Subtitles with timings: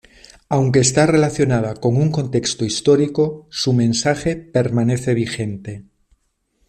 [0.49, 5.85] Aunque está relacionada con un contexto histórico, su mensaje permanece vigente.